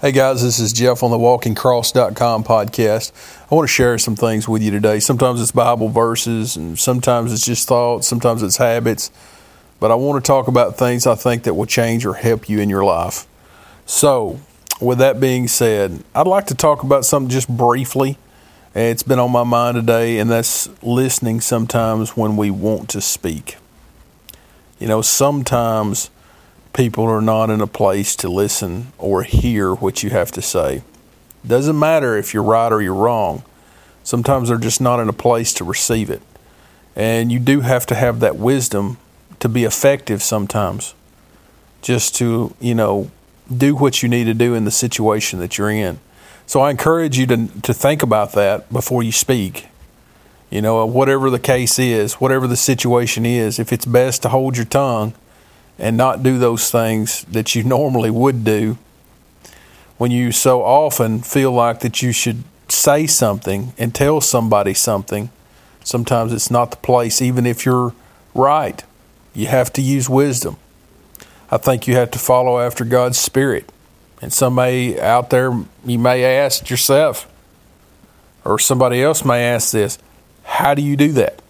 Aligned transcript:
Hey 0.00 0.12
guys, 0.12 0.40
this 0.42 0.58
is 0.58 0.72
Jeff 0.72 1.02
on 1.02 1.10
the 1.10 1.18
walkingcross.com 1.18 2.42
podcast. 2.44 3.12
I 3.50 3.54
want 3.54 3.68
to 3.68 3.70
share 3.70 3.98
some 3.98 4.16
things 4.16 4.48
with 4.48 4.62
you 4.62 4.70
today. 4.70 4.98
Sometimes 4.98 5.42
it's 5.42 5.52
Bible 5.52 5.90
verses 5.90 6.56
and 6.56 6.78
sometimes 6.78 7.34
it's 7.34 7.44
just 7.44 7.68
thoughts, 7.68 8.08
sometimes 8.08 8.42
it's 8.42 8.56
habits. 8.56 9.10
But 9.78 9.90
I 9.90 9.96
want 9.96 10.24
to 10.24 10.26
talk 10.26 10.48
about 10.48 10.78
things 10.78 11.06
I 11.06 11.16
think 11.16 11.42
that 11.42 11.52
will 11.52 11.66
change 11.66 12.06
or 12.06 12.14
help 12.14 12.48
you 12.48 12.60
in 12.60 12.70
your 12.70 12.82
life. 12.82 13.26
So, 13.84 14.40
with 14.80 14.96
that 15.00 15.20
being 15.20 15.46
said, 15.48 16.02
I'd 16.14 16.26
like 16.26 16.46
to 16.46 16.54
talk 16.54 16.82
about 16.82 17.04
something 17.04 17.28
just 17.28 17.54
briefly. 17.54 18.16
It's 18.74 19.02
been 19.02 19.18
on 19.18 19.30
my 19.30 19.44
mind 19.44 19.74
today, 19.74 20.18
and 20.18 20.30
that's 20.30 20.70
listening 20.82 21.42
sometimes 21.42 22.16
when 22.16 22.38
we 22.38 22.50
want 22.50 22.88
to 22.88 23.02
speak. 23.02 23.58
You 24.78 24.88
know, 24.88 25.02
sometimes 25.02 26.08
people 26.72 27.04
are 27.04 27.20
not 27.20 27.50
in 27.50 27.60
a 27.60 27.66
place 27.66 28.14
to 28.16 28.28
listen 28.28 28.92
or 28.98 29.22
hear 29.22 29.74
what 29.74 30.02
you 30.02 30.10
have 30.10 30.30
to 30.32 30.42
say. 30.42 30.82
Doesn't 31.46 31.78
matter 31.78 32.16
if 32.16 32.34
you're 32.34 32.42
right 32.42 32.72
or 32.72 32.82
you're 32.82 32.94
wrong. 32.94 33.42
Sometimes 34.02 34.48
they're 34.48 34.58
just 34.58 34.80
not 34.80 35.00
in 35.00 35.08
a 35.08 35.12
place 35.12 35.52
to 35.54 35.64
receive 35.64 36.10
it. 36.10 36.22
And 36.96 37.30
you 37.32 37.38
do 37.38 37.60
have 37.60 37.86
to 37.86 37.94
have 37.94 38.20
that 38.20 38.36
wisdom 38.36 38.98
to 39.40 39.48
be 39.48 39.64
effective 39.64 40.22
sometimes. 40.22 40.94
Just 41.82 42.14
to, 42.16 42.54
you 42.60 42.74
know, 42.74 43.10
do 43.54 43.74
what 43.74 44.02
you 44.02 44.08
need 44.08 44.24
to 44.24 44.34
do 44.34 44.54
in 44.54 44.64
the 44.64 44.70
situation 44.70 45.38
that 45.40 45.56
you're 45.56 45.70
in. 45.70 45.98
So 46.46 46.60
I 46.60 46.70
encourage 46.70 47.16
you 47.16 47.26
to 47.26 47.46
to 47.62 47.72
think 47.72 48.02
about 48.02 48.32
that 48.32 48.70
before 48.72 49.02
you 49.02 49.12
speak. 49.12 49.68
You 50.50 50.60
know, 50.60 50.84
whatever 50.84 51.30
the 51.30 51.38
case 51.38 51.78
is, 51.78 52.14
whatever 52.14 52.46
the 52.46 52.56
situation 52.56 53.24
is, 53.24 53.58
if 53.58 53.72
it's 53.72 53.86
best 53.86 54.22
to 54.22 54.28
hold 54.28 54.56
your 54.56 54.66
tongue 54.66 55.14
and 55.80 55.96
not 55.96 56.22
do 56.22 56.38
those 56.38 56.70
things 56.70 57.24
that 57.24 57.54
you 57.54 57.64
normally 57.64 58.10
would 58.10 58.44
do 58.44 58.76
when 59.96 60.10
you 60.10 60.30
so 60.30 60.62
often 60.62 61.20
feel 61.20 61.50
like 61.50 61.80
that 61.80 62.02
you 62.02 62.12
should 62.12 62.44
say 62.68 63.06
something 63.06 63.72
and 63.78 63.94
tell 63.94 64.20
somebody 64.20 64.74
something. 64.74 65.30
Sometimes 65.82 66.32
it's 66.32 66.50
not 66.50 66.70
the 66.70 66.76
place 66.76 67.22
even 67.22 67.46
if 67.46 67.64
you're 67.64 67.94
right. 68.34 68.84
You 69.34 69.46
have 69.46 69.72
to 69.72 69.82
use 69.82 70.08
wisdom. 70.08 70.56
I 71.50 71.56
think 71.56 71.88
you 71.88 71.94
have 71.96 72.10
to 72.12 72.18
follow 72.18 72.60
after 72.60 72.84
god's 72.84 73.18
spirit. 73.18 73.72
And 74.22 74.32
somebody 74.32 75.00
out 75.00 75.30
there 75.30 75.64
you 75.84 75.98
may 75.98 76.24
ask 76.24 76.68
yourself 76.68 77.26
or 78.44 78.58
somebody 78.58 79.02
else 79.02 79.24
may 79.24 79.42
ask 79.44 79.72
this 79.72 79.98
how 80.44 80.74
do 80.74 80.82
you 80.82 80.96
do 80.96 81.12
that? 81.12 81.40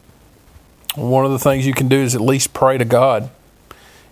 One 0.95 1.25
of 1.25 1.33
the 1.33 1.39
things 1.39 1.67
you 1.67 1.75
can 1.75 1.89
do 1.89 1.99
is 1.99 2.15
at 2.15 2.21
least 2.21 2.53
pray 2.53 2.79
to 2.79 2.85
god 2.85 3.31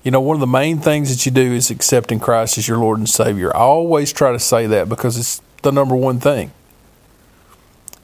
you 0.03 0.11
know, 0.11 0.21
one 0.21 0.37
of 0.37 0.41
the 0.41 0.47
main 0.47 0.79
things 0.79 1.11
that 1.11 1.27
you 1.27 1.33
do 1.33 1.53
is 1.53 1.71
accepting 1.71 2.21
Christ 2.21 2.59
as 2.59 2.69
your 2.69 2.79
Lord 2.79 2.99
and 2.99 3.09
Savior. 3.09 3.55
I 3.55 3.61
always 3.61 4.13
try 4.13 4.33
to 4.33 4.39
say 4.39 4.67
that 4.67 4.89
because 4.89 5.17
it's 5.17 5.43
the 5.63 5.73
number 5.73 5.97
one 5.97 6.21
thing. 6.21 6.53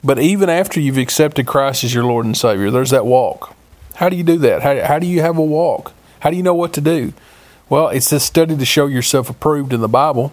But 0.02 0.18
even 0.18 0.50
after 0.50 0.80
you've 0.80 0.98
accepted 0.98 1.46
Christ 1.46 1.84
as 1.84 1.94
your 1.94 2.04
Lord 2.04 2.26
and 2.26 2.36
Savior, 2.36 2.70
there's 2.70 2.90
that 2.90 3.06
walk. 3.06 3.56
How 3.96 4.08
do 4.08 4.16
you 4.16 4.24
do 4.24 4.38
that? 4.38 4.62
How, 4.62 4.84
how 4.84 4.98
do 4.98 5.06
you 5.06 5.20
have 5.20 5.38
a 5.38 5.42
walk? 5.42 5.92
How 6.20 6.30
do 6.30 6.36
you 6.36 6.42
know 6.42 6.54
what 6.54 6.72
to 6.74 6.80
do? 6.80 7.14
Well, 7.68 7.88
it's 7.88 8.10
this 8.10 8.24
study 8.24 8.56
to 8.56 8.64
show 8.64 8.86
yourself 8.86 9.30
approved 9.30 9.72
in 9.72 9.80
the 9.80 9.88
Bible. 9.88 10.32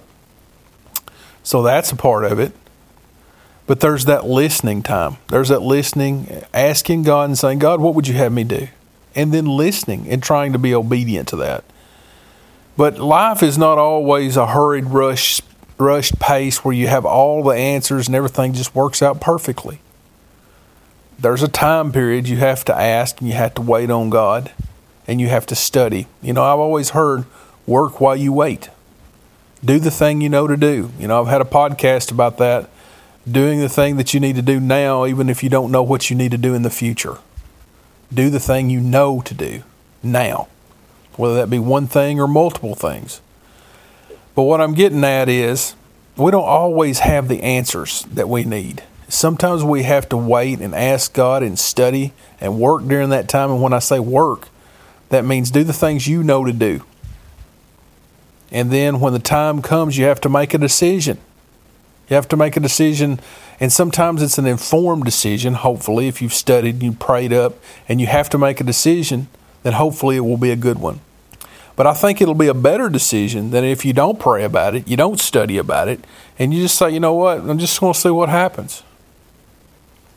So 1.44 1.62
that's 1.64 1.92
a 1.92 1.96
part 1.96 2.25
of 2.25 2.40
it. 2.40 2.52
But 3.68 3.80
there's 3.80 4.06
that 4.06 4.25
listening 4.25 4.84
time. 4.84 5.18
There's 5.30 5.50
that 5.50 5.62
listening, 5.62 6.44
asking 6.53 7.03
God 7.03 7.30
and 7.30 7.38
saying, 7.38 7.59
God, 7.59 7.80
what 7.80 7.96
would 7.96 8.08
you 8.08 8.16
have 8.16 8.34
me 8.34 8.44
do? 8.44 8.68
And 9.16 9.34
then 9.34 9.45
listening 9.45 10.08
and 10.09 10.22
trying 10.22 10.54
to 10.54 10.59
be 10.59 10.73
obedient 10.73 11.28
to 11.30 11.36
that. 11.38 11.64
But 12.78 13.00
life 13.00 13.44
is 13.44 13.58
not 13.58 13.78
always 13.78 14.38
a 14.38 14.48
hurried 14.48 14.86
rush 14.86 15.42
rushed 15.78 16.20
pace 16.20 16.64
where 16.64 16.73
you 16.73 16.88
have 16.88 17.06
all 17.06 17.44
the 17.44 17.56
answers 17.56 18.08
and 18.08 18.16
everything 18.16 18.53
just 18.53 18.76
works 18.76 19.02
out 19.02 19.20
perfectly. 19.20 19.81
There's 21.20 21.44
a 21.44 21.48
time 21.48 21.92
period 21.92 22.28
you 22.28 22.38
have 22.38 22.64
to 22.66 22.76
ask 22.76 23.20
and 23.20 23.28
you 23.28 23.36
have 23.36 23.56
to 23.56 23.62
wait 23.62 23.90
on 23.90 24.09
God 24.09 24.52
and 25.08 25.19
you 25.19 25.28
have 25.28 25.46
to 25.47 25.56
study. 25.56 26.08
You 26.22 26.34
know, 26.34 26.44
I've 26.44 26.59
always 26.59 26.91
heard 26.91 27.25
work 27.66 28.00
while 28.00 28.16
you 28.16 28.31
wait. 28.31 28.69
Do 29.64 29.80
the 29.80 29.91
thing 29.91 30.22
you 30.22 30.30
know 30.30 30.47
to 30.47 30.58
do. 30.58 30.91
You 30.97 31.08
know, 31.08 31.22
I've 31.22 31.28
had 31.28 31.41
a 31.41 31.46
podcast 31.46 32.12
about 32.12 32.38
that. 32.38 32.69
Doing 33.30 33.59
the 33.59 33.69
thing 33.69 33.97
that 33.97 34.14
you 34.14 34.19
need 34.19 34.35
to 34.38 34.41
do 34.41 34.59
now, 34.59 35.06
even 35.06 35.30
if 35.30 35.44
you 35.44 35.50
don't 35.50 35.72
know 35.72 35.84
what 35.84 36.09
you 36.09 36.16
need 36.16 36.31
to 36.31 36.38
do 36.38 36.56
in 36.56 36.64
the 36.64 36.72
future. 36.72 37.19
Do 38.13 38.29
the 38.29 38.39
thing 38.39 38.69
you 38.69 38.79
know 38.79 39.22
to 39.22 39.33
do 39.33 39.63
now, 40.03 40.47
whether 41.16 41.35
that 41.35 41.49
be 41.49 41.59
one 41.59 41.88
thing 41.88 42.19
or 42.19 42.27
multiple 42.27 42.75
things. 42.75 43.22
But 44.35 44.44
what 44.44 44.61
I'm 44.61 44.73
getting 44.73 45.03
at 45.03 45.29
is 45.29 45.75
we 46.17 46.31
don't 46.31 46.44
always 46.44 46.99
have 46.99 47.27
the 47.27 47.41
answers 47.41 48.03
that 48.03 48.29
we 48.29 48.44
need. 48.44 48.83
Sometimes 49.07 49.63
we 49.63 49.83
have 49.83 50.07
to 50.09 50.17
wait 50.17 50.59
and 50.59 50.73
ask 50.73 51.13
God 51.13 51.44
and 51.44 51.59
study 51.59 52.13
and 52.39 52.59
work 52.59 52.85
during 52.88 53.09
that 53.09 53.27
time. 53.27 53.51
And 53.51 53.61
when 53.61 53.73
I 53.73 53.79
say 53.79 53.99
work, 53.99 54.47
that 55.09 55.25
means 55.25 55.51
do 55.51 55.63
the 55.63 55.73
things 55.73 56.07
you 56.07 56.23
know 56.23 56.45
to 56.45 56.53
do. 56.53 56.83
And 58.51 58.72
then 58.72 58.99
when 58.99 59.13
the 59.13 59.19
time 59.19 59.61
comes, 59.61 59.97
you 59.97 60.05
have 60.05 60.22
to 60.22 60.29
make 60.29 60.53
a 60.53 60.57
decision. 60.57 61.17
You 62.11 62.16
have 62.16 62.27
to 62.27 62.35
make 62.35 62.57
a 62.57 62.59
decision, 62.59 63.22
and 63.61 63.72
sometimes 63.72 64.22
it's 64.22 64.38
an 64.38 64.45
informed 64.45 65.05
decision, 65.05 65.53
hopefully, 65.53 66.09
if 66.09 66.22
you've 66.22 66.33
studied 66.33 66.75
and 66.75 66.83
you 66.83 66.91
prayed 66.91 67.31
up, 67.31 67.55
and 67.88 68.01
you 68.01 68.07
have 68.07 68.29
to 68.31 68.38
make 68.38 68.59
a 68.59 68.66
decision, 68.66 69.29
then 69.63 69.72
hopefully 69.72 70.17
it 70.17 70.25
will 70.25 70.35
be 70.35 70.51
a 70.51 70.57
good 70.57 70.77
one. 70.77 70.99
But 71.77 71.88
I 71.88 71.94
think 71.94 72.19
it'll 72.19 72.33
be 72.33 72.49
a 72.49 72.53
better 72.53 72.89
decision 72.89 73.51
than 73.51 73.63
if 73.63 73.85
you 73.85 73.94
don't 73.94 74.19
pray 74.19 74.44
about 74.44 74.75
it, 74.75 74.89
you 74.89 74.97
don't 74.97 75.22
study 75.22 75.57
about 75.57 75.88
it, 75.88 76.03
and 76.38 76.53
you 76.53 76.63
just 76.63 76.77
say, 76.77 76.91
you 76.91 76.99
know 76.99 77.13
what, 77.13 77.39
I'm 77.39 77.57
just 77.57 77.79
going 77.79 77.94
to 77.94 77.99
see 77.99 78.09
what 78.09 78.28
happens. 78.28 78.83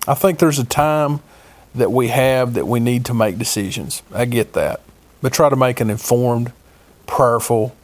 I 0.09 0.15
think 0.15 0.41
there's 0.41 0.59
a 0.59 0.65
time 0.65 1.21
that 1.77 1.93
we 1.93 2.09
have 2.09 2.55
that 2.55 2.67
we 2.67 2.81
need 2.81 3.05
to 3.05 3.15
make 3.15 3.39
decisions. 3.39 4.03
I 4.13 4.25
get 4.25 4.55
that. 4.55 4.81
But 5.23 5.33
try 5.33 5.49
to 5.49 5.55
make 5.55 5.81
an 5.81 5.91
informed, 5.91 6.53
prayerful, 7.07 7.77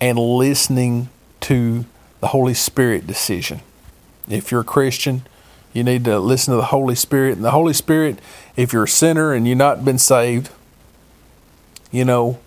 and 0.00 0.18
listening 0.18 1.10
to 1.40 1.84
the 2.20 2.28
Holy 2.28 2.54
Spirit 2.54 3.06
decision. 3.06 3.60
If 4.28 4.50
you're 4.50 4.60
a 4.60 4.64
Christian, 4.64 5.22
you 5.72 5.84
need 5.84 6.04
to 6.04 6.18
listen 6.18 6.52
to 6.52 6.56
the 6.56 6.66
Holy 6.66 6.94
Spirit. 6.94 7.36
And 7.36 7.44
the 7.44 7.50
Holy 7.50 7.72
Spirit, 7.72 8.18
if 8.56 8.72
you're 8.72 8.84
a 8.84 8.88
sinner 8.88 9.32
and 9.32 9.46
you've 9.46 9.58
not 9.58 9.84
been 9.84 9.98
saved, 9.98 10.50
you 11.90 12.04
know, 12.04 12.38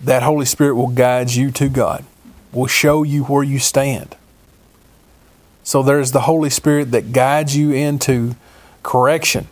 that 0.00 0.22
Holy 0.22 0.46
Spirit 0.46 0.74
will 0.74 0.88
guide 0.88 1.32
you 1.32 1.50
to 1.52 1.68
God, 1.68 2.04
will 2.52 2.66
show 2.66 3.02
you 3.02 3.24
where 3.24 3.42
you 3.42 3.58
stand. 3.58 4.16
So 5.62 5.82
there's 5.82 6.12
the 6.12 6.22
Holy 6.22 6.50
Spirit 6.50 6.92
that 6.92 7.12
guides 7.12 7.56
you 7.56 7.72
into 7.72 8.36
correction. 8.82 9.48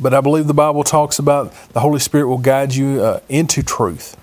But 0.00 0.14
I 0.14 0.20
believe 0.20 0.46
the 0.46 0.54
Bible 0.54 0.84
talks 0.84 1.18
about 1.18 1.52
the 1.72 1.80
Holy 1.80 2.00
Spirit 2.00 2.28
will 2.28 2.38
guide 2.38 2.74
you 2.74 3.00
uh, 3.02 3.20
into 3.28 3.62
truth. 3.62 4.16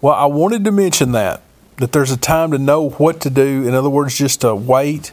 Well, 0.00 0.14
I 0.14 0.26
wanted 0.26 0.64
to 0.64 0.72
mention 0.72 1.12
that 1.12 1.42
that 1.78 1.92
there's 1.92 2.10
a 2.10 2.16
time 2.16 2.50
to 2.52 2.58
know 2.58 2.90
what 2.90 3.20
to 3.20 3.30
do. 3.30 3.66
In 3.66 3.74
other 3.74 3.90
words, 3.90 4.16
just 4.16 4.40
to 4.40 4.54
wait, 4.54 5.12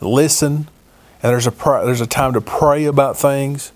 listen, 0.00 0.68
and 1.22 1.32
there's 1.32 1.46
a 1.46 1.50
there's 1.84 2.00
a 2.00 2.06
time 2.06 2.32
to 2.32 2.40
pray 2.40 2.84
about 2.84 3.16
things. 3.16 3.72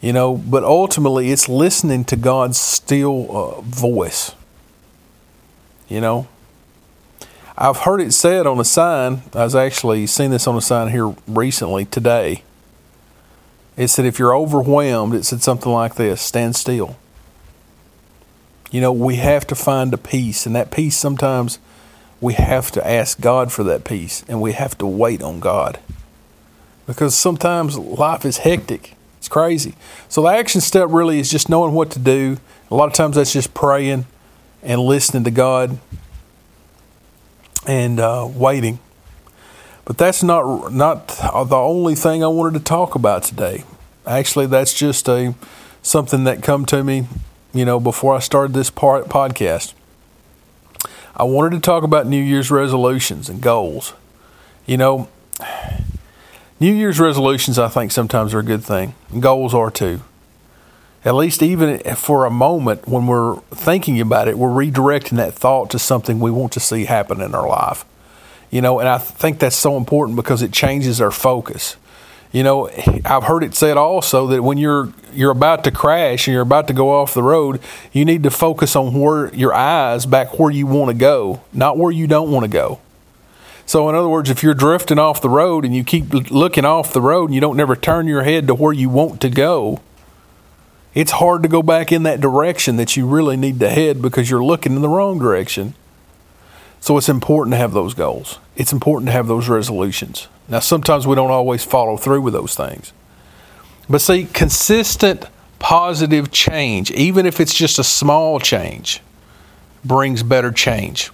You 0.00 0.12
know, 0.12 0.36
but 0.36 0.64
ultimately, 0.64 1.30
it's 1.30 1.48
listening 1.48 2.04
to 2.06 2.16
God's 2.16 2.58
still 2.58 3.34
uh, 3.34 3.60
voice. 3.62 4.32
You 5.88 6.00
know, 6.00 6.26
I've 7.56 7.78
heard 7.78 8.00
it 8.00 8.12
said 8.12 8.46
on 8.46 8.58
a 8.58 8.64
sign. 8.64 9.22
I 9.32 9.44
was 9.44 9.54
actually 9.54 10.06
seen 10.06 10.30
this 10.30 10.46
on 10.46 10.56
a 10.56 10.60
sign 10.60 10.90
here 10.90 11.14
recently 11.26 11.84
today. 11.84 12.42
It 13.76 13.88
said, 13.88 14.04
if 14.04 14.18
you're 14.18 14.36
overwhelmed, 14.36 15.14
it 15.14 15.24
said 15.24 15.42
something 15.42 15.72
like 15.72 15.94
this 15.94 16.20
stand 16.20 16.54
still. 16.56 16.96
You 18.74 18.80
know, 18.80 18.90
we 18.90 19.14
have 19.16 19.46
to 19.46 19.54
find 19.54 19.94
a 19.94 19.96
peace, 19.96 20.46
and 20.46 20.56
that 20.56 20.72
peace 20.72 20.96
sometimes 20.96 21.60
we 22.20 22.34
have 22.34 22.72
to 22.72 22.84
ask 22.84 23.20
God 23.20 23.52
for 23.52 23.62
that 23.62 23.84
peace, 23.84 24.24
and 24.26 24.40
we 24.40 24.50
have 24.50 24.76
to 24.78 24.84
wait 24.84 25.22
on 25.22 25.38
God. 25.38 25.78
Because 26.84 27.14
sometimes 27.14 27.78
life 27.78 28.24
is 28.24 28.38
hectic. 28.38 28.96
It's 29.18 29.28
crazy. 29.28 29.76
So 30.08 30.22
the 30.22 30.30
action 30.30 30.60
step 30.60 30.88
really 30.90 31.20
is 31.20 31.30
just 31.30 31.48
knowing 31.48 31.72
what 31.72 31.92
to 31.92 32.00
do. 32.00 32.38
A 32.68 32.74
lot 32.74 32.88
of 32.88 32.94
times 32.94 33.14
that's 33.14 33.32
just 33.32 33.54
praying 33.54 34.06
and 34.60 34.80
listening 34.80 35.22
to 35.22 35.30
God 35.30 35.78
and 37.68 38.00
uh, 38.00 38.28
waiting. 38.28 38.80
But 39.84 39.98
that's 39.98 40.24
not 40.24 40.72
not 40.72 41.06
the 41.06 41.56
only 41.56 41.94
thing 41.94 42.24
I 42.24 42.26
wanted 42.26 42.58
to 42.58 42.64
talk 42.64 42.96
about 42.96 43.22
today. 43.22 43.62
Actually, 44.04 44.46
that's 44.46 44.74
just 44.74 45.08
a 45.08 45.36
something 45.80 46.24
that 46.24 46.42
come 46.42 46.66
to 46.66 46.82
me 46.82 47.06
you 47.54 47.64
know, 47.64 47.78
before 47.78 48.16
I 48.16 48.18
started 48.18 48.52
this 48.52 48.70
part, 48.70 49.06
podcast, 49.06 49.74
I 51.16 51.22
wanted 51.22 51.50
to 51.52 51.60
talk 51.60 51.84
about 51.84 52.06
New 52.06 52.22
Year's 52.22 52.50
resolutions 52.50 53.28
and 53.28 53.40
goals. 53.40 53.94
You 54.66 54.76
know, 54.76 55.08
New 56.58 56.72
Year's 56.72 56.98
resolutions, 56.98 57.58
I 57.58 57.68
think 57.68 57.92
sometimes 57.92 58.34
are 58.34 58.40
a 58.40 58.44
good 58.44 58.64
thing. 58.64 58.94
Goals 59.20 59.54
are 59.54 59.70
too. 59.70 60.00
At 61.04 61.14
least, 61.14 61.42
even 61.42 61.78
for 61.94 62.24
a 62.24 62.30
moment, 62.30 62.88
when 62.88 63.06
we're 63.06 63.36
thinking 63.50 64.00
about 64.00 64.26
it, 64.26 64.38
we're 64.38 64.48
redirecting 64.48 65.16
that 65.18 65.34
thought 65.34 65.70
to 65.70 65.78
something 65.78 66.18
we 66.18 66.30
want 66.30 66.52
to 66.54 66.60
see 66.60 66.86
happen 66.86 67.20
in 67.20 67.34
our 67.34 67.46
life. 67.46 67.84
You 68.50 68.62
know, 68.62 68.80
and 68.80 68.88
I 68.88 68.98
think 68.98 69.38
that's 69.38 69.56
so 69.56 69.76
important 69.76 70.16
because 70.16 70.42
it 70.42 70.52
changes 70.52 71.00
our 71.00 71.10
focus. 71.10 71.76
You 72.34 72.42
know, 72.42 72.68
I've 73.04 73.22
heard 73.22 73.44
it 73.44 73.54
said 73.54 73.76
also 73.76 74.26
that 74.26 74.42
when 74.42 74.58
you're 74.58 74.92
you're 75.12 75.30
about 75.30 75.62
to 75.64 75.70
crash 75.70 76.26
and 76.26 76.32
you're 76.32 76.42
about 76.42 76.66
to 76.66 76.74
go 76.74 76.90
off 76.90 77.14
the 77.14 77.22
road, 77.22 77.60
you 77.92 78.04
need 78.04 78.24
to 78.24 78.30
focus 78.30 78.74
on 78.74 78.92
where 78.92 79.32
your 79.32 79.54
eyes 79.54 80.04
back 80.04 80.36
where 80.36 80.50
you 80.50 80.66
want 80.66 80.90
to 80.90 80.96
go, 80.96 81.42
not 81.52 81.78
where 81.78 81.92
you 81.92 82.08
don't 82.08 82.32
want 82.32 82.42
to 82.42 82.50
go. 82.50 82.80
So, 83.66 83.88
in 83.88 83.94
other 83.94 84.08
words, 84.08 84.30
if 84.30 84.42
you're 84.42 84.52
drifting 84.52 84.98
off 84.98 85.22
the 85.22 85.28
road 85.28 85.64
and 85.64 85.76
you 85.76 85.84
keep 85.84 86.12
looking 86.32 86.64
off 86.64 86.92
the 86.92 87.00
road 87.00 87.26
and 87.26 87.36
you 87.36 87.40
don't 87.40 87.56
never 87.56 87.76
turn 87.76 88.08
your 88.08 88.24
head 88.24 88.48
to 88.48 88.54
where 88.56 88.72
you 88.72 88.88
want 88.88 89.20
to 89.20 89.30
go, 89.30 89.80
it's 90.92 91.12
hard 91.12 91.44
to 91.44 91.48
go 91.48 91.62
back 91.62 91.92
in 91.92 92.02
that 92.02 92.20
direction 92.20 92.74
that 92.78 92.96
you 92.96 93.06
really 93.06 93.36
need 93.36 93.60
to 93.60 93.70
head 93.70 94.02
because 94.02 94.28
you're 94.28 94.44
looking 94.44 94.74
in 94.74 94.82
the 94.82 94.88
wrong 94.88 95.20
direction. 95.20 95.74
So, 96.84 96.98
it's 96.98 97.08
important 97.08 97.54
to 97.54 97.56
have 97.56 97.72
those 97.72 97.94
goals. 97.94 98.38
It's 98.56 98.70
important 98.70 99.08
to 99.08 99.12
have 99.12 99.26
those 99.26 99.48
resolutions. 99.48 100.28
Now, 100.50 100.58
sometimes 100.58 101.06
we 101.06 101.14
don't 101.14 101.30
always 101.30 101.64
follow 101.64 101.96
through 101.96 102.20
with 102.20 102.34
those 102.34 102.54
things. 102.54 102.92
But 103.88 104.02
see, 104.02 104.26
consistent 104.26 105.24
positive 105.58 106.30
change, 106.30 106.90
even 106.90 107.24
if 107.24 107.40
it's 107.40 107.54
just 107.54 107.78
a 107.78 107.84
small 107.84 108.38
change, 108.38 109.00
brings 109.82 110.22
better 110.22 110.52
change. 110.52 111.10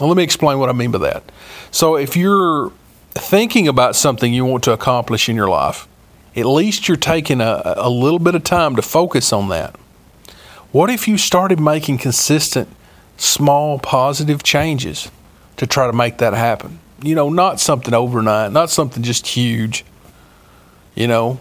Well, 0.00 0.08
let 0.08 0.16
me 0.16 0.24
explain 0.24 0.58
what 0.58 0.68
I 0.68 0.72
mean 0.72 0.90
by 0.90 0.98
that. 0.98 1.22
So, 1.70 1.94
if 1.94 2.16
you're 2.16 2.72
thinking 3.12 3.68
about 3.68 3.94
something 3.94 4.34
you 4.34 4.44
want 4.44 4.64
to 4.64 4.72
accomplish 4.72 5.28
in 5.28 5.36
your 5.36 5.48
life, 5.48 5.86
at 6.34 6.44
least 6.44 6.88
you're 6.88 6.96
taking 6.96 7.40
a, 7.40 7.62
a 7.76 7.88
little 7.88 8.18
bit 8.18 8.34
of 8.34 8.42
time 8.42 8.74
to 8.74 8.82
focus 8.82 9.32
on 9.32 9.48
that. 9.50 9.76
What 10.72 10.90
if 10.90 11.06
you 11.06 11.18
started 11.18 11.60
making 11.60 11.98
consistent, 11.98 12.68
small, 13.18 13.78
positive 13.78 14.42
changes 14.42 15.10
to 15.58 15.66
try 15.66 15.86
to 15.86 15.92
make 15.92 16.18
that 16.18 16.32
happen? 16.32 16.80
you 17.02 17.14
know, 17.14 17.28
not 17.28 17.60
something 17.60 17.94
overnight, 17.94 18.52
not 18.52 18.70
something 18.70 19.02
just 19.02 19.26
huge, 19.26 19.84
you 20.94 21.06
know, 21.06 21.40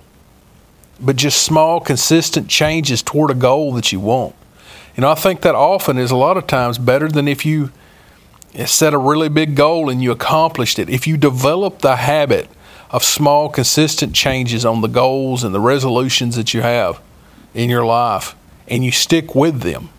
but 1.00 1.15
just 1.15 1.44
small, 1.44 1.79
consistent 1.79 2.47
changes 2.47 3.01
toward 3.01 3.31
a 3.31 3.35
goal 3.35 3.74
that 3.74 3.91
you 3.91 4.00
want. 4.00 4.35
Know, 4.95 5.12
I 5.12 5.15
think 5.15 5.41
that 5.41 5.53
often 5.53 6.00
is 6.00 6.09
a 6.09 6.15
lot 6.15 6.38
of 6.38 6.47
times 6.47 6.79
better 6.79 7.07
than 7.07 7.27
if 7.27 7.45
you 7.45 7.71
set 8.65 8.95
a 8.95 8.97
really 8.97 9.29
big 9.29 9.56
goal 9.56 9.91
and 9.91 10.01
you 10.01 10.12
accomplished 10.12 10.79
it. 10.79 10.89
If 10.89 11.06
you 11.06 11.18
develop 11.18 11.79
the 11.79 11.97
habit 11.97 12.50
of 12.89 13.03
small, 13.03 13.50
consistent 13.50 14.15
changes 14.15 14.65
on 14.65 14.81
the 14.81 14.88
goals 14.88 15.44
and 15.44 15.53
the 15.53 15.59
resolutions 15.59 16.35
that 16.35 16.56
you 16.56 16.62
have 16.62 17.00
in 17.53 17.69
your 17.69 17.85
life 17.85 18.35
and 18.68 18.83
you 18.83 18.91
stick 18.91 19.35
with 19.35 19.62
them. 19.62 19.89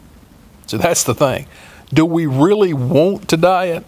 So 0.67 0.77
that's 0.79 1.05
the 1.05 1.15
thing. 1.15 1.47
Do 1.93 2.05
we 2.05 2.27
really 2.27 2.73
want 2.75 3.29
to 3.29 3.37
diet? 3.37 3.85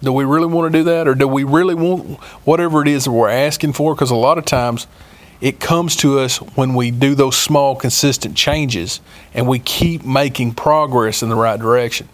Do 0.00 0.12
we 0.12 0.24
really 0.24 0.46
want 0.46 0.72
to 0.72 0.78
do 0.78 0.84
that? 0.84 1.06
Or 1.06 1.14
do 1.14 1.28
we 1.28 1.44
really 1.44 1.74
want 1.74 2.18
whatever 2.44 2.82
it 2.82 2.88
is 2.88 3.04
that 3.04 3.12
we're 3.12 3.28
asking 3.28 3.74
for? 3.74 3.94
Because 3.94 4.10
a 4.10 4.16
lot 4.16 4.38
of 4.38 4.44
times 4.44 4.86
it 5.40 5.60
comes 5.60 5.96
to 5.96 6.18
us 6.18 6.38
when 6.38 6.74
we 6.74 6.90
do 6.90 7.14
those 7.14 7.36
small, 7.36 7.76
consistent 7.76 8.36
changes 8.36 9.00
and 9.34 9.48
we 9.48 9.58
keep 9.58 10.04
making 10.04 10.54
progress 10.54 11.22
in 11.22 11.28
the 11.28 11.36
right 11.36 11.58
direction. 11.58 12.08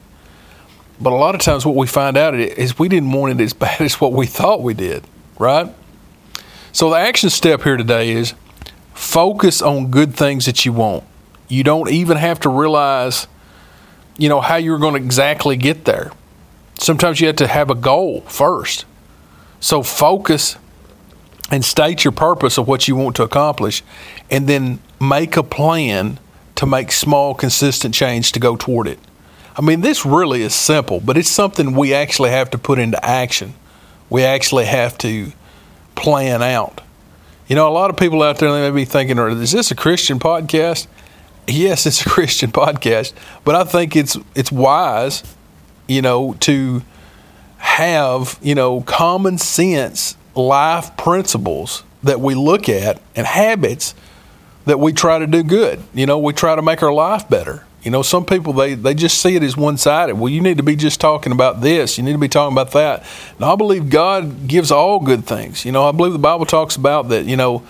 But 1.01 1.13
a 1.13 1.17
lot 1.17 1.35
of 1.35 1.41
times 1.41 1.65
what 1.65 1.77
we 1.77 1.87
find 1.87 2.17
out 2.17 2.35
is 2.35 2.79
we 2.79 2.89
didn't 2.89 3.13
want 3.13 3.39
it 3.39 3.45
as 3.45 3.53
bad 3.55 3.81
as 3.81 4.01
what 4.01 4.13
we 4.13 4.27
thought 4.27 4.63
we 4.63 4.75
did, 4.75 5.05
right? 5.39 5.73
So 6.73 6.91
the 6.91 6.97
action 6.97 7.31
step 7.31 7.63
here 7.63 7.77
today 7.77 8.11
is 8.11 8.35
focus 8.95 9.63
on 9.63 9.91
good 9.91 10.15
things 10.15 10.47
that 10.47 10.65
you 10.65 10.73
want. 10.73 11.05
You 11.49 11.65
don't 11.65 11.91
even 11.91 12.17
have 12.17 12.41
to 12.41 12.49
realize, 12.49 13.27
you 14.19 14.29
know, 14.29 14.43
how 14.43 14.57
you're 14.57 14.79
going 14.79 14.95
to 14.95 15.01
exactly 15.01 15.57
get 15.57 15.87
there 15.87 16.13
sometimes 16.79 17.21
you 17.21 17.27
have 17.27 17.37
to 17.37 17.47
have 17.47 17.71
a 17.71 17.75
goal 17.75 18.23
first. 18.23 18.85
So 19.61 19.83
focus 19.83 20.57
and 21.51 21.65
state 21.65 22.05
your 22.05 22.13
purpose 22.13 22.59
of 22.59 22.69
what 22.69 22.89
you 22.89 22.97
want 22.97 23.17
to 23.17 23.23
accomplish, 23.23 23.83
and 24.31 24.47
then 24.47 24.81
make 25.01 25.37
a 25.37 25.43
plan 25.43 26.19
to 26.57 26.67
make 26.67 26.93
small, 26.93 27.35
consistent 27.35 27.95
change 27.95 28.33
to 28.33 28.41
go 28.41 28.57
toward 28.57 28.87
it. 28.87 28.99
I 29.57 29.63
mean, 29.63 29.81
this 29.81 30.05
really 30.05 30.43
is 30.43 30.55
simple, 30.55 31.01
but 31.01 31.17
it's 31.17 31.29
something 31.29 31.75
we 31.75 31.95
actually 31.95 32.31
have 32.31 32.51
to 32.51 32.59
put 32.59 32.79
into 32.79 33.03
action. 33.05 33.55
We 34.11 34.25
actually 34.25 34.67
have 34.67 34.99
to 34.99 35.33
plan 35.95 36.43
out. 36.43 36.81
You 37.49 37.57
know, 37.57 37.67
a 37.67 37.73
lot 37.73 37.91
of 37.91 37.97
people 37.97 38.23
out 38.23 38.39
there 38.39 38.53
they 38.53 38.71
may 38.71 38.75
be 38.75 38.85
thinking, 38.85 39.19
"Is 39.19 39.53
this 39.53 39.71
a 39.71 39.75
Christian 39.75 40.19
podcast?" 40.19 40.87
Yes, 41.49 41.87
it's 41.87 42.05
a 42.05 42.09
Christian 42.09 42.53
podcast, 42.53 43.13
but 43.45 43.55
I 43.55 43.65
think 43.65 43.97
it's 43.97 44.17
it's 44.35 44.53
wise 44.53 45.23
you 45.89 46.03
know, 46.03 46.35
to 46.41 46.83
have, 47.57 48.39
you 48.41 48.55
know, 48.55 48.83
common 48.83 49.39
sense 49.39 50.17
life 50.37 50.97
principles 50.97 51.83
that 52.05 52.21
we 52.21 52.35
look 52.37 52.69
at 52.69 53.01
and 53.17 53.27
habits 53.27 53.95
that 54.67 54.79
we 54.79 54.93
try 54.93 55.19
to 55.19 55.27
do 55.27 55.43
good. 55.43 55.83
You 55.95 56.07
know, 56.07 56.19
we 56.19 56.33
try 56.33 56.55
to 56.55 56.63
make 56.63 56.83
our 56.83 56.93
life 56.93 57.29
better. 57.29 57.65
You 57.83 57.91
know, 57.91 58.03
some 58.03 58.25
people 58.25 58.53
they, 58.53 58.75
they 58.75 58.93
just 58.93 59.21
see 59.21 59.35
it 59.35 59.43
as 59.43 59.57
one 59.57 59.79
sided. 59.79 60.17
Well, 60.17 60.29
you 60.29 60.41
need 60.41 60.59
to 60.59 60.63
be 60.63 60.77
just 60.77 61.01
talking 61.01 61.33
about 61.33 61.63
this. 61.63 61.97
You 61.97 62.05
need 62.05 62.13
to 62.13 62.19
be 62.19 62.29
talking 62.29 62.55
about 62.55 62.73
that. 62.73 63.05
And 63.37 63.45
I 63.45 63.57
believe 63.57 63.89
God 63.89 64.47
gives 64.47 64.71
all 64.71 65.01
good 65.01 65.25
things. 65.25 65.65
You 65.65 65.73
know, 65.73 65.89
I 65.89 65.93
believe 65.93 66.13
the 66.13 66.19
Bible 66.19 66.45
talks 66.45 66.77
about 66.77 67.09
that. 67.09 67.25
You 67.25 67.37
know, 67.37 67.63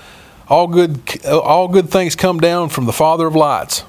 all 0.49 0.67
good 0.67 1.27
all 1.27 1.69
good 1.69 1.91
things 1.91 2.17
come 2.17 2.41
down 2.41 2.69
from 2.69 2.87
the 2.87 2.93
Father 2.93 3.27
of 3.27 3.37
lights. 3.37 3.85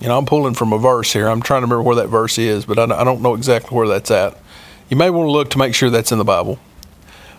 You 0.00 0.06
know, 0.06 0.16
I'm 0.16 0.26
pulling 0.26 0.54
from 0.54 0.72
a 0.72 0.78
verse 0.78 1.12
here. 1.12 1.26
I'm 1.26 1.42
trying 1.42 1.62
to 1.62 1.66
remember 1.66 1.82
where 1.82 1.96
that 1.96 2.08
verse 2.08 2.38
is, 2.38 2.64
but 2.64 2.78
I 2.78 3.02
don't 3.02 3.20
know 3.20 3.34
exactly 3.34 3.76
where 3.76 3.88
that's 3.88 4.10
at. 4.12 4.38
You 4.88 4.96
may 4.96 5.10
want 5.10 5.26
to 5.26 5.32
look 5.32 5.50
to 5.50 5.58
make 5.58 5.74
sure 5.74 5.90
that's 5.90 6.12
in 6.12 6.18
the 6.18 6.24
Bible. 6.24 6.60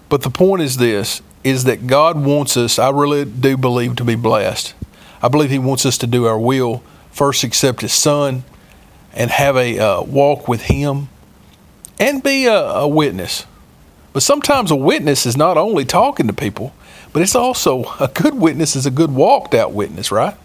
But 0.09 0.23
the 0.23 0.29
point 0.29 0.61
is 0.61 0.77
this 0.77 1.21
is 1.43 1.63
that 1.63 1.87
God 1.87 2.21
wants 2.21 2.57
us, 2.57 2.77
I 2.77 2.89
really 2.89 3.23
do 3.23 3.55
believe, 3.55 3.95
to 3.95 4.03
be 4.03 4.15
blessed. 4.15 4.73
I 5.21 5.29
believe 5.29 5.49
He 5.49 5.59
wants 5.59 5.85
us 5.85 5.97
to 5.99 6.07
do 6.07 6.25
our 6.25 6.37
will, 6.37 6.83
first 7.11 7.43
accept 7.45 7.79
His 7.81 7.93
Son, 7.93 8.43
and 9.13 9.31
have 9.31 9.55
a 9.55 9.79
uh, 9.79 10.01
walk 10.01 10.49
with 10.49 10.63
Him, 10.63 11.07
and 11.97 12.21
be 12.21 12.45
a, 12.45 12.53
a 12.53 12.87
witness. 12.87 13.45
But 14.19 14.23
sometimes 14.23 14.69
a 14.69 14.75
witness 14.75 15.25
is 15.25 15.37
not 15.37 15.57
only 15.57 15.85
talking 15.85 16.27
to 16.27 16.33
people, 16.33 16.73
but 17.13 17.21
it's 17.21 17.35
also 17.35 17.85
a 18.01 18.09
good 18.09 18.33
witness 18.33 18.75
is 18.75 18.85
a 18.85 18.91
good 18.91 19.11
walked 19.11 19.53
out 19.53 19.71
witness, 19.71 20.11
right? 20.11 20.35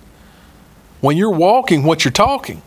when 1.04 1.18
you're 1.18 1.30
walking 1.30 1.82
what 1.82 2.02
you're 2.02 2.12
talking. 2.12 2.62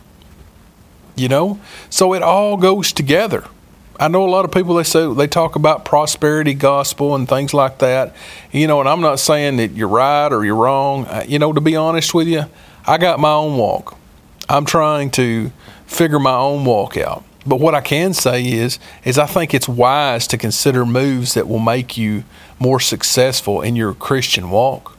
You 1.16 1.28
know? 1.28 1.60
So 1.90 2.14
it 2.14 2.22
all 2.22 2.56
goes 2.56 2.94
together. 2.94 3.46
I 4.00 4.10
know 4.10 4.24
a 4.24 4.30
lot 4.30 4.46
of 4.46 4.52
people 4.52 4.76
they 4.76 4.84
say 4.84 5.12
they 5.12 5.26
talk 5.26 5.56
about 5.56 5.86
prosperity 5.86 6.54
gospel 6.54 7.16
and 7.16 7.28
things 7.28 7.52
like 7.52 7.80
that. 7.80 8.16
You 8.52 8.68
know, 8.68 8.80
and 8.80 8.88
I'm 8.88 9.02
not 9.02 9.20
saying 9.20 9.58
that 9.58 9.72
you're 9.72 9.88
right 9.88 10.32
or 10.32 10.46
you're 10.46 10.56
wrong. 10.56 11.08
Uh, 11.08 11.26
you 11.28 11.40
know, 11.40 11.52
to 11.52 11.62
be 11.62 11.76
honest 11.76 12.14
with 12.14 12.28
you, 12.28 12.44
I 12.86 13.00
got 13.00 13.20
my 13.20 13.32
own 13.32 13.58
walk. 13.58 13.98
I'm 14.48 14.66
trying 14.66 15.10
to 15.12 15.52
figure 15.88 16.20
my 16.20 16.36
own 16.36 16.64
walk 16.64 16.96
out. 16.96 17.24
But 17.48 17.62
what 17.62 17.74
I 17.74 17.82
can 17.82 18.14
say 18.14 18.46
is 18.46 18.78
is 19.06 19.18
I 19.18 19.26
think 19.26 19.54
it's 19.54 19.70
wise 19.70 20.28
to 20.28 20.38
consider 20.38 20.86
moves 20.86 21.34
that 21.34 21.48
will 21.48 21.60
make 21.60 21.98
you 21.98 22.26
more 22.60 22.80
successful 22.82 23.62
in 23.62 23.76
your 23.78 23.94
Christian 23.94 24.50
walk, 24.50 24.98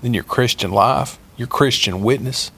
in 0.00 0.14
your 0.14 0.22
Christian 0.22 0.70
life, 0.70 1.18
your 1.36 1.48
Christian 1.48 2.02
witness. 2.02 2.52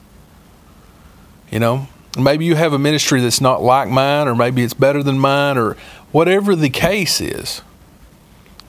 You 1.51 1.61
know, 1.61 1.89
maybe 2.19 2.45
you 2.45 2.57
have 2.57 2.75
a 2.75 2.79
ministry 2.79 3.23
that's 3.23 3.41
not 3.41 3.63
like 3.63 3.89
mine, 3.89 4.29
or 4.29 4.35
maybe 4.35 4.63
it's 4.63 4.75
better 4.75 5.03
than 5.03 5.19
mine, 5.19 5.57
or 5.57 5.77
whatever 6.11 6.55
the 6.55 6.71
case 6.71 7.21
is. 7.21 7.63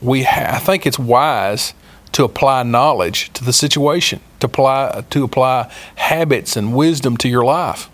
We, 0.02 0.24
ha- 0.24 0.56
I 0.56 0.60
think 0.60 0.86
it's 0.86 1.00
wise 1.00 1.74
to 2.14 2.24
apply 2.24 2.64
knowledge 2.64 3.34
to 3.34 3.44
the 3.44 3.54
situation, 3.54 4.22
to 4.40 4.48
apply 4.48 5.04
to 5.10 5.24
apply 5.24 5.72
habits 5.96 6.56
and 6.56 6.74
wisdom 6.74 7.18
to 7.18 7.28
your 7.28 7.44
life. 7.44 7.90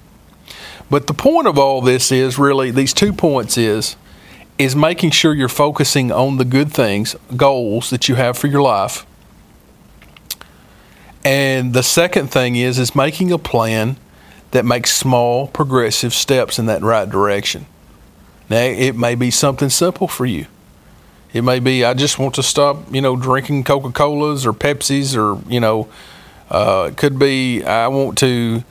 But 0.89 1.07
the 1.07 1.13
point 1.13 1.47
of 1.47 1.57
all 1.57 1.81
this 1.81 2.11
is 2.11 2.39
really 2.39 2.71
these 2.71 2.93
two 2.93 3.13
points 3.13 3.57
is 3.57 3.95
is 4.57 4.75
making 4.75 5.11
sure 5.11 5.33
you're 5.33 5.47
focusing 5.47 6.11
on 6.11 6.37
the 6.37 6.43
good 6.43 6.71
things, 6.71 7.15
goals 7.37 7.89
that 7.91 8.09
you 8.09 8.15
have 8.15 8.37
for 8.37 8.47
your 8.47 8.61
life. 8.61 9.05
And 11.23 11.73
the 11.73 11.83
second 11.83 12.27
thing 12.27 12.55
is 12.55 12.79
is 12.79 12.95
making 12.95 13.31
a 13.31 13.37
plan 13.37 13.97
that 14.51 14.65
makes 14.65 14.93
small 14.93 15.47
progressive 15.47 16.13
steps 16.13 16.57
in 16.57 16.65
that 16.65 16.81
right 16.81 17.09
direction. 17.09 17.67
Now, 18.49 18.63
it 18.63 18.95
may 18.95 19.13
be 19.13 19.29
something 19.29 19.69
simple 19.69 20.07
for 20.07 20.25
you. 20.25 20.47
It 21.33 21.43
may 21.43 21.59
be 21.59 21.85
I 21.85 21.93
just 21.93 22.17
want 22.17 22.33
to 22.35 22.43
stop, 22.43 22.91
you 22.93 23.01
know, 23.01 23.15
drinking 23.15 23.63
Coca 23.63 23.91
Colas 23.91 24.45
or 24.45 24.53
Pepsis, 24.53 25.15
or 25.15 25.39
you 25.49 25.59
know, 25.59 25.87
uh, 26.49 26.89
it 26.91 26.97
could 26.97 27.19
be 27.19 27.63
I 27.63 27.87
want 27.89 28.17
to 28.19 28.63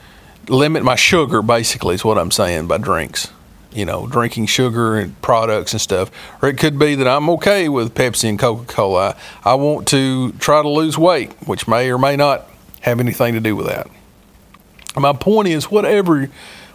limit 0.49 0.83
my 0.83 0.95
sugar. 0.95 1.43
Basically, 1.43 1.95
is 1.95 2.05
what 2.05 2.19
I'm 2.19 2.31
saying 2.31 2.67
by 2.67 2.79
drinks. 2.79 3.29
You 3.73 3.85
know, 3.85 4.07
drinking 4.07 4.47
sugar 4.47 4.97
and 4.97 5.21
products 5.21 5.73
and 5.73 5.81
stuff. 5.81 6.11
Or 6.43 6.49
it 6.49 6.59
could 6.59 6.79
be 6.79 6.95
that 6.95 7.07
I'm 7.07 7.29
okay 7.31 7.69
with 7.69 7.95
Pepsi 7.95 8.29
and 8.29 8.39
Coca 8.39 8.65
Cola. 8.65 9.17
I, 9.45 9.53
I 9.53 9.55
want 9.55 9.87
to 9.89 10.33
try 10.33 10.63
to 10.63 10.69
lose 10.69 10.97
weight, 10.97 11.33
which 11.47 11.69
may 11.69 11.91
or 11.91 11.99
may 11.99 12.17
not 12.17 12.49
have 12.81 12.99
anything 13.01 13.35
to 13.35 13.41
do 13.41 13.55
with 13.55 13.67
that. 13.67 13.89
My 14.97 15.13
point 15.13 15.49
is, 15.49 15.71
whatever, 15.71 16.31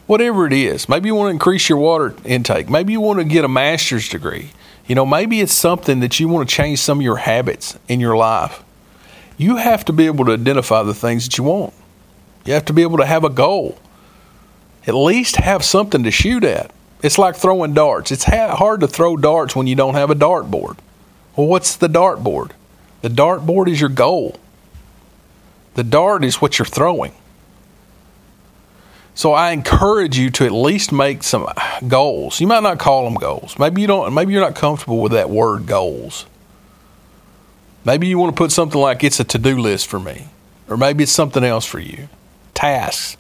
whatever 0.06 0.46
it 0.46 0.54
is, 0.54 0.88
maybe 0.88 1.08
you 1.08 1.16
want 1.16 1.28
to 1.28 1.32
increase 1.32 1.68
your 1.68 1.80
water 1.80 2.16
intake. 2.24 2.70
Maybe 2.70 2.94
you 2.94 3.02
want 3.02 3.20
to 3.20 3.26
get 3.26 3.44
a 3.44 3.50
master's 3.50 4.08
degree. 4.08 4.52
You 4.86 4.96
know, 4.96 5.06
maybe 5.06 5.40
it's 5.40 5.54
something 5.54 6.00
that 6.02 6.20
you 6.20 6.28
want 6.28 6.48
to 6.48 6.56
change 6.56 6.80
some 6.80 7.00
of 7.00 7.04
your 7.04 7.18
habits 7.18 7.78
in 7.88 8.00
your 8.00 8.16
life. 8.16 8.64
You 9.38 9.56
have 9.58 9.84
to 9.86 9.94
be 9.94 10.06
able 10.06 10.26
to 10.26 10.34
identify 10.34 10.84
the 10.84 10.94
things 10.94 11.24
that 11.24 11.38
you 11.38 11.46
want. 11.46 11.74
You 12.46 12.54
have 12.54 12.66
to 12.66 12.74
be 12.74 12.82
able 12.82 12.98
to 12.98 13.06
have 13.06 13.24
a 13.24 13.30
goal. 13.30 13.78
At 14.86 14.96
least 14.96 15.38
have 15.38 15.64
something 15.64 16.04
to 16.04 16.12
shoot 16.12 16.44
at. 16.44 16.72
It's 17.02 17.18
like 17.18 17.36
throwing 17.36 17.74
darts. 17.74 18.12
It's 18.12 18.24
hard 18.26 18.82
to 18.82 18.88
throw 18.88 19.18
darts 19.18 19.56
when 19.56 19.68
you 19.68 19.76
don't 19.76 19.94
have 19.96 20.10
a 20.10 20.16
dartboard. 20.16 20.78
Well, 21.36 21.48
what's 21.48 21.76
the 21.76 21.88
dartboard? 21.88 22.52
The 23.02 23.10
dartboard 23.10 23.70
is 23.70 23.80
your 23.80 23.90
goal. 23.90 24.40
The 25.76 25.84
dart 25.84 26.24
is 26.24 26.42
what 26.42 26.60
you're 26.60 26.66
throwing. 26.66 27.14
So 29.16 29.34
I 29.34 29.52
encourage 29.52 30.18
you 30.18 30.30
to 30.32 30.46
at 30.46 30.52
least 30.52 30.92
make 30.92 31.24
some 31.24 31.48
uh, 31.48 31.80
goals. 31.88 32.40
You 32.40 32.48
might 32.48 32.64
not 32.64 32.80
call 32.80 33.04
them 33.04 33.16
goals. 33.16 33.60
Maybe 33.60 33.82
you 33.82 33.88
don't 33.88 34.14
maybe 34.14 34.34
you're 34.34 34.42
not 34.42 34.56
comfortable 34.56 35.02
with 35.02 35.12
that 35.12 35.30
word 35.30 35.68
goals. 35.68 36.26
Maybe 37.86 38.08
you 38.08 38.18
want 38.18 38.36
to 38.36 38.38
put 38.38 38.52
something 38.52 38.80
like 38.80 39.04
it's 39.04 39.20
a 39.20 39.24
to-do 39.24 39.60
list 39.60 39.88
for 39.88 40.00
me 40.00 40.30
or 40.68 40.78
maybe 40.78 41.04
it's 41.04 41.12
something 41.12 41.44
else 41.44 41.66
for 41.66 41.80
you. 41.80 42.08
Tasks. 42.54 43.18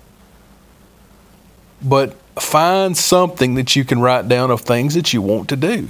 But 1.82 2.16
find 2.40 2.96
something 2.98 3.56
that 3.56 3.76
you 3.76 3.84
can 3.84 4.00
write 4.00 4.28
down 4.28 4.52
of 4.52 4.62
things 4.62 4.94
that 4.96 5.14
you 5.14 5.22
want 5.22 5.50
to 5.50 5.56
do. 5.56 5.90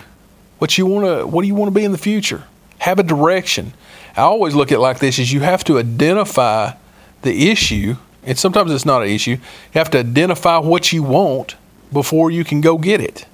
What 0.59 0.77
you 0.77 0.85
want 0.85 1.05
to 1.05 1.27
what 1.27 1.41
do 1.41 1.47
you 1.47 1.55
want 1.55 1.73
to 1.73 1.79
be 1.79 1.83
in 1.83 1.91
the 1.91 1.97
future? 1.97 2.43
Have 2.79 2.99
a 2.99 3.03
direction. 3.03 3.73
I 4.15 4.21
always 4.21 4.55
look 4.55 4.71
at 4.71 4.75
it 4.75 4.81
like 4.81 4.99
this 4.99 5.19
is 5.19 5.31
you 5.31 5.41
have 5.41 5.63
to 5.65 5.79
identify 5.79 6.73
the 7.21 7.49
issue, 7.49 7.95
and 8.23 8.37
sometimes 8.37 8.71
it's 8.71 8.85
not 8.85 9.01
an 9.01 9.09
issue. 9.09 9.31
You 9.31 9.39
have 9.73 9.89
to 9.91 9.99
identify 9.99 10.57
what 10.57 10.91
you 10.91 11.03
want 11.03 11.55
before 11.91 12.31
you 12.31 12.43
can 12.43 12.61
go 12.61 12.77
get 12.77 13.01
it. 13.01 13.25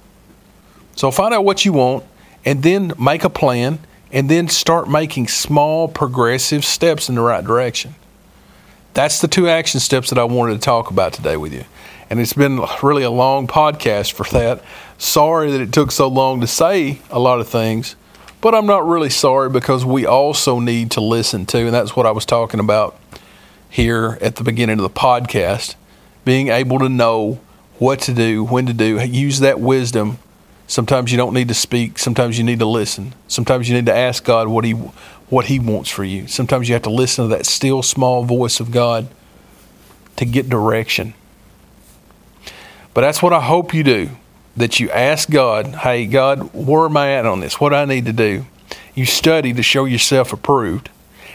So 0.96 1.10
find 1.10 1.32
out 1.34 1.44
what 1.44 1.64
you 1.64 1.72
want 1.72 2.04
and 2.44 2.62
then 2.62 2.92
make 2.98 3.24
a 3.24 3.30
plan 3.30 3.80
and 4.12 4.28
then 4.28 4.48
start 4.48 4.88
making 4.88 5.28
small 5.28 5.88
progressive 5.88 6.64
steps 6.64 7.08
in 7.08 7.14
the 7.14 7.20
right 7.20 7.44
direction. 7.44 7.94
That's 8.92 9.20
the 9.20 9.28
two 9.28 9.48
action 9.48 9.80
steps 9.80 10.10
that 10.10 10.18
I 10.18 10.24
wanted 10.24 10.54
to 10.54 10.58
talk 10.58 10.90
about 10.90 11.12
today 11.12 11.36
with 11.36 11.52
you. 11.52 11.64
And 12.08 12.18
it's 12.18 12.32
been 12.32 12.60
really 12.82 13.04
a 13.04 13.10
long 13.10 13.46
podcast 13.46 14.12
for 14.12 14.24
that. 14.32 14.62
Sorry 14.98 15.50
that 15.52 15.60
it 15.60 15.72
took 15.72 15.92
so 15.92 16.08
long 16.08 16.40
to 16.40 16.46
say 16.46 17.00
a 17.08 17.20
lot 17.20 17.40
of 17.40 17.48
things, 17.48 17.94
but 18.40 18.54
I'm 18.54 18.66
not 18.66 18.86
really 18.86 19.10
sorry 19.10 19.48
because 19.48 19.84
we 19.84 20.06
also 20.06 20.58
need 20.58 20.90
to 20.92 21.00
listen 21.00 21.46
to, 21.46 21.58
and 21.58 21.72
that's 21.72 21.94
what 21.94 22.04
I 22.04 22.10
was 22.10 22.26
talking 22.26 22.58
about 22.58 22.98
here 23.68 24.18
at 24.20 24.36
the 24.36 24.42
beginning 24.42 24.78
of 24.78 24.82
the 24.82 24.90
podcast 24.90 25.76
being 26.24 26.48
able 26.48 26.78
to 26.80 26.88
know 26.88 27.40
what 27.78 28.00
to 28.00 28.12
do, 28.12 28.44
when 28.44 28.66
to 28.66 28.74
do, 28.74 29.00
use 29.04 29.38
that 29.40 29.60
wisdom. 29.60 30.18
Sometimes 30.70 31.10
you 31.10 31.18
don't 31.18 31.34
need 31.34 31.48
to 31.48 31.54
speak, 31.54 31.98
sometimes 31.98 32.38
you 32.38 32.44
need 32.44 32.60
to 32.60 32.64
listen. 32.64 33.12
Sometimes 33.26 33.68
you 33.68 33.74
need 33.74 33.86
to 33.86 33.92
ask 33.92 34.22
God 34.22 34.46
what 34.46 34.64
he 34.64 34.70
what 34.70 35.46
he 35.46 35.58
wants 35.58 35.90
for 35.90 36.04
you. 36.04 36.28
Sometimes 36.28 36.68
you 36.68 36.74
have 36.74 36.82
to 36.82 36.90
listen 36.90 37.24
to 37.24 37.36
that 37.36 37.44
still 37.44 37.82
small 37.82 38.22
voice 38.22 38.60
of 38.60 38.70
God 38.70 39.08
to 40.14 40.24
get 40.24 40.48
direction. 40.48 41.14
But 42.94 43.00
that's 43.00 43.20
what 43.20 43.32
I 43.32 43.40
hope 43.40 43.74
you 43.74 43.82
do. 43.82 44.10
That 44.56 44.78
you 44.78 44.88
ask 44.90 45.28
God, 45.28 45.66
hey, 45.66 46.06
God, 46.06 46.54
where 46.54 46.84
am 46.84 46.96
I 46.96 47.14
at 47.14 47.26
on 47.26 47.40
this? 47.40 47.60
What 47.60 47.70
do 47.70 47.74
I 47.74 47.84
need 47.84 48.06
to 48.06 48.12
do? 48.12 48.46
You 48.94 49.06
study 49.06 49.52
to 49.52 49.64
show 49.64 49.86
yourself 49.86 50.32
approved. 50.32 50.88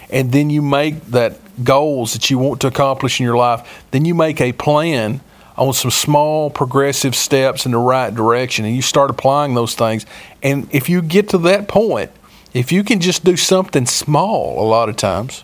And 0.10 0.32
then 0.32 0.50
you 0.50 0.62
make 0.62 1.08
that 1.08 1.39
goals 1.62 2.13
that 2.13 2.30
you 2.30 2.38
want 2.38 2.62
to 2.62 2.68
accomplish 2.68 3.20
in 3.20 3.25
your 3.25 3.36
life. 3.36 3.84
Then 3.92 4.06
you 4.06 4.15
make 4.15 4.39
a 4.39 4.54
plan 4.54 5.20
on 5.58 5.74
some 5.74 5.92
small 5.92 6.50
progressive 6.50 7.16
steps 7.16 7.66
in 7.66 7.72
the 7.72 7.78
right 7.78 8.14
direction 8.14 8.66
and 8.66 8.76
you 8.76 8.82
start 8.82 9.10
applying 9.10 9.56
those 9.56 9.76
things. 9.76 10.06
And 10.44 10.68
if 10.74 10.90
you 10.90 11.02
get 11.02 11.30
to 11.30 11.38
that 11.40 11.68
point, 11.68 12.12
if 12.54 12.72
you 12.72 12.84
can 12.84 13.00
just 13.00 13.24
do 13.24 13.38
something 13.38 13.86
small 13.86 14.62
a 14.62 14.68
lot 14.68 14.90
of 14.90 14.98
times, 14.98 15.44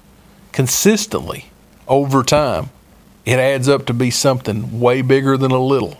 consistently 0.51 1.45
over 1.87 2.23
time, 2.23 2.69
it 3.25 3.39
adds 3.39 3.69
up 3.69 3.85
to 3.85 3.93
be 3.93 4.11
something 4.11 4.79
way 4.79 5.01
bigger 5.01 5.37
than 5.37 5.51
a 5.51 5.63
little. 5.63 5.97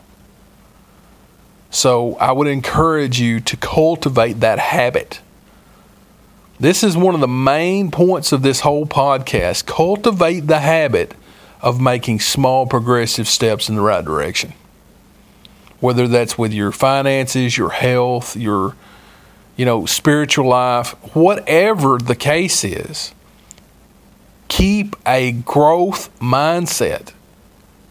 So 1.70 2.16
I 2.16 2.34
would 2.34 2.48
encourage 2.48 3.20
you 3.20 3.40
to 3.42 3.56
cultivate 3.56 4.42
that 4.42 4.60
habit. 4.60 5.22
This 6.60 6.84
is 6.84 6.98
one 6.98 7.16
of 7.16 7.22
the 7.22 7.28
main 7.28 7.92
points 7.92 8.32
of 8.32 8.42
this 8.42 8.60
whole 8.60 8.86
podcast. 8.86 9.66
Cultivate 9.66 10.42
the 10.48 10.60
habit 10.60 11.14
of 11.62 11.80
making 11.80 12.20
small 12.20 12.66
progressive 12.66 13.28
steps 13.28 13.70
in 13.70 13.76
the 13.76 13.82
right 13.82 14.04
direction. 14.04 14.54
Whether 15.80 16.08
that's 16.08 16.38
with 16.38 16.54
your 16.54 16.72
finances, 16.72 17.58
your 17.58 17.70
health, 17.70 18.36
your 18.36 18.76
you 19.56 19.66
know, 19.66 19.86
spiritual 19.86 20.48
life, 20.48 20.92
whatever 21.16 21.98
the 21.98 22.16
case 22.16 22.64
is, 22.64 23.14
keep 24.48 24.96
a 25.06 25.32
growth 25.32 26.10
mindset, 26.20 27.14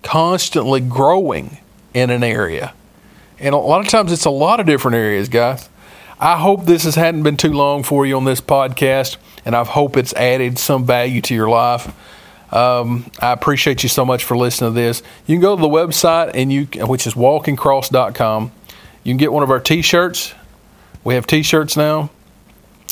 constantly 0.02 0.80
growing 0.80 1.58
in 1.94 2.10
an 2.10 2.24
area. 2.24 2.74
And 3.38 3.54
a 3.54 3.58
lot 3.58 3.80
of 3.80 3.88
times 3.88 4.12
it's 4.12 4.24
a 4.24 4.30
lot 4.30 4.60
of 4.60 4.66
different 4.66 4.96
areas, 4.96 5.28
guys. 5.28 5.68
I 6.18 6.38
hope 6.38 6.66
this 6.66 6.84
has 6.84 6.96
hadn't 6.96 7.22
been 7.22 7.36
too 7.36 7.52
long 7.52 7.82
for 7.82 8.04
you 8.04 8.16
on 8.16 8.24
this 8.24 8.40
podcast, 8.40 9.16
and 9.44 9.54
I 9.54 9.64
hope 9.64 9.96
it's 9.96 10.12
added 10.14 10.58
some 10.58 10.84
value 10.84 11.22
to 11.22 11.34
your 11.34 11.48
life. 11.48 11.94
Um, 12.50 13.10
I 13.20 13.32
appreciate 13.32 13.82
you 13.82 13.88
so 13.88 14.04
much 14.04 14.24
for 14.24 14.36
listening 14.36 14.72
to 14.72 14.74
this. 14.74 15.02
You 15.26 15.36
can 15.36 15.40
go 15.40 15.54
to 15.54 15.62
the 15.62 15.68
website 15.68 16.32
and 16.34 16.52
you, 16.52 16.64
which 16.86 17.06
is 17.06 17.14
walkingcross.com. 17.14 18.52
You 19.04 19.10
can 19.10 19.18
get 19.18 19.32
one 19.32 19.42
of 19.42 19.50
our 19.50 19.60
T-shirts. 19.60 20.34
We 21.04 21.14
have 21.14 21.26
T-shirts 21.26 21.76
now. 21.76 22.10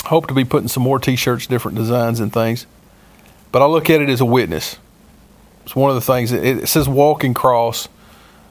Hope 0.04 0.28
to 0.28 0.34
be 0.34 0.44
putting 0.44 0.68
some 0.68 0.82
more 0.82 0.98
T-shirts, 0.98 1.46
different 1.46 1.76
designs 1.76 2.20
and 2.20 2.32
things. 2.32 2.66
But 3.50 3.62
I 3.62 3.66
look 3.66 3.90
at 3.90 4.00
it 4.00 4.08
as 4.08 4.20
a 4.20 4.24
witness. 4.24 4.78
It's 5.64 5.74
one 5.74 5.90
of 5.90 5.96
the 5.96 6.00
things. 6.00 6.32
It 6.32 6.68
says 6.68 6.88
"Walking 6.88 7.34
Cross" 7.34 7.88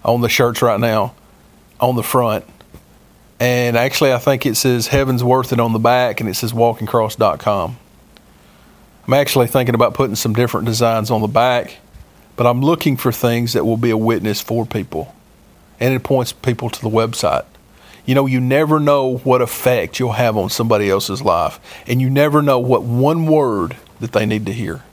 on 0.05 0.21
the 0.21 0.29
shirts 0.29 0.61
right 0.61 0.79
now, 0.79 1.15
on 1.79 1.95
the 1.95 2.03
front. 2.03 2.45
And 3.39 3.77
actually, 3.77 4.13
I 4.13 4.17
think 4.17 4.45
it 4.45 4.55
says 4.55 4.87
Heaven's 4.87 5.23
Worth 5.23 5.53
It 5.53 5.59
on 5.59 5.73
the 5.73 5.79
back, 5.79 6.19
and 6.19 6.29
it 6.29 6.35
says 6.35 6.53
walkingcross.com. 6.53 7.77
I'm 9.07 9.13
actually 9.13 9.47
thinking 9.47 9.73
about 9.73 9.93
putting 9.93 10.17
some 10.17 10.33
different 10.33 10.65
designs 10.65 11.09
on 11.09 11.21
the 11.21 11.27
back, 11.27 11.77
but 12.35 12.45
I'm 12.45 12.61
looking 12.61 12.97
for 12.97 13.13
things 13.13 13.53
that 13.53 13.65
will 13.65 13.77
be 13.77 13.89
a 13.89 13.97
witness 13.97 14.41
for 14.41 14.65
people. 14.65 15.15
And 15.79 15.93
it 15.93 16.03
points 16.03 16.33
people 16.33 16.69
to 16.69 16.81
the 16.81 16.89
website. 16.89 17.45
You 18.05 18.15
know, 18.15 18.25
you 18.25 18.41
never 18.41 18.79
know 18.81 19.17
what 19.19 19.41
effect 19.41 19.97
you'll 19.99 20.13
have 20.13 20.35
on 20.35 20.49
somebody 20.49 20.89
else's 20.89 21.21
life, 21.21 21.59
and 21.87 22.01
you 22.01 22.09
never 22.09 22.41
know 22.41 22.59
what 22.59 22.83
one 22.83 23.27
word 23.27 23.77
that 24.01 24.11
they 24.11 24.25
need 24.25 24.45
to 24.45 24.53
hear. 24.53 24.83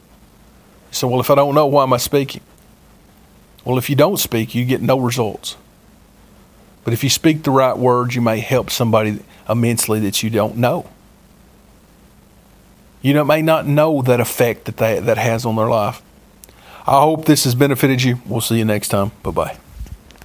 So, 0.92 1.08
well, 1.08 1.20
if 1.20 1.28
I 1.28 1.34
don't 1.34 1.54
know, 1.54 1.66
why 1.66 1.82
am 1.82 1.92
I 1.92 1.96
speaking? 1.96 2.42
Well, 3.64 3.78
if 3.78 3.90
you 3.90 3.96
don't 3.96 4.18
speak, 4.18 4.54
you 4.54 4.64
get 4.64 4.80
no 4.80 4.98
results. 4.98 5.56
But 6.84 6.92
if 6.92 7.02
you 7.02 7.10
speak 7.10 7.42
the 7.42 7.50
right 7.50 7.76
words, 7.76 8.14
you 8.14 8.20
may 8.20 8.38
help 8.38 8.70
somebody 8.70 9.20
immensely 9.48 9.98
that 10.00 10.22
you 10.22 10.30
don't 10.30 10.56
know. 10.56 10.88
You 13.04 13.12
know, 13.12 13.22
may 13.22 13.42
not 13.42 13.66
know 13.66 14.00
that 14.00 14.18
effect 14.18 14.64
that 14.64 14.78
they, 14.78 14.98
that 14.98 15.18
has 15.18 15.44
on 15.44 15.56
their 15.56 15.68
life. 15.68 16.00
I 16.86 17.02
hope 17.02 17.26
this 17.26 17.44
has 17.44 17.54
benefited 17.54 18.02
you. 18.02 18.22
We'll 18.24 18.40
see 18.40 18.56
you 18.56 18.64
next 18.64 18.88
time. 18.88 19.12
Bye 19.22 19.30
bye. 19.30 19.58